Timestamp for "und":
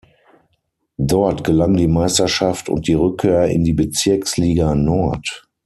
2.69-2.87